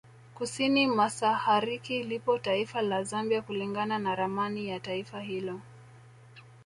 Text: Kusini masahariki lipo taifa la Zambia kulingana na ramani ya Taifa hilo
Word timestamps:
Kusini 0.35 0.87
masahariki 0.87 2.03
lipo 2.03 2.37
taifa 2.39 2.81
la 2.81 3.03
Zambia 3.03 3.41
kulingana 3.41 3.99
na 3.99 4.15
ramani 4.15 4.69
ya 4.69 4.79
Taifa 4.79 5.19
hilo 5.21 5.61